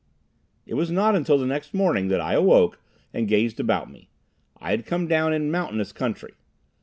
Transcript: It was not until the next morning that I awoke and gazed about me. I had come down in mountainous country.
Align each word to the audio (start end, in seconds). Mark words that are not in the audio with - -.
It 0.65 0.73
was 0.73 0.89
not 0.89 1.15
until 1.15 1.37
the 1.37 1.45
next 1.45 1.75
morning 1.75 2.07
that 2.07 2.19
I 2.19 2.33
awoke 2.33 2.79
and 3.13 3.27
gazed 3.27 3.59
about 3.59 3.91
me. 3.91 4.09
I 4.57 4.71
had 4.71 4.83
come 4.83 5.05
down 5.07 5.31
in 5.31 5.51
mountainous 5.51 5.93
country. 5.93 6.33